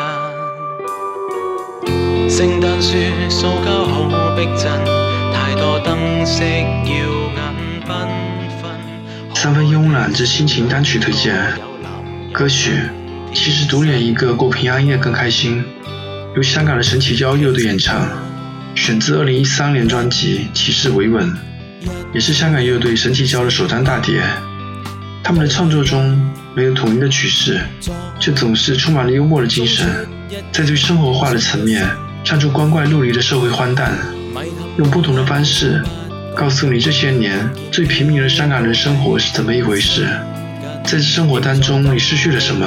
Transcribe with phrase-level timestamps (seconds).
[2.75, 4.85] 好逼真，
[5.33, 11.35] 太耀眼三分慵懒之心情单曲推荐，
[12.31, 12.91] 歌曲。
[13.33, 15.63] 其实独演一个过平安夜更开心，
[16.37, 18.09] 由香港的神奇蕉乐队演唱，
[18.75, 21.25] 选自2013年专辑《骑士维稳》，
[22.13, 24.21] 也是香港乐队神奇蕉的首张大碟。
[25.23, 26.21] 他们的创作中
[26.57, 27.61] 没有统一的趋势，
[28.19, 29.87] 却总是充满了幽默的精神，
[30.51, 31.87] 在最生活化的层面
[32.25, 33.97] 唱出光怪陆离的社会荒诞，
[34.77, 35.81] 用不同的方式
[36.35, 40.09] 告诉你这些年最平民的香港人生活是怎么一回事，
[40.85, 42.67] 在生活当中你失去了什么。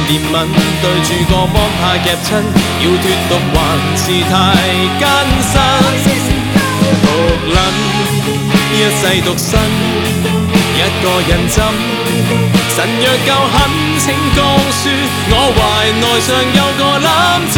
[0.06, 0.46] 憐憫，
[0.82, 2.18] 對住個芒怕夾親，
[2.80, 3.56] 要脫毒還
[3.96, 4.30] 是太
[5.00, 5.02] 艱
[5.52, 5.54] 辛。
[7.02, 7.04] 毒
[7.50, 7.52] 撚，
[8.74, 9.40] 一世獨身，
[10.76, 11.50] 一個人針。
[12.74, 13.54] 神若夠狠，
[13.98, 14.38] 請告
[14.72, 14.74] 訴
[15.30, 15.58] 我懷
[16.00, 17.10] 內尚有個攬
[17.52, 17.56] 枕。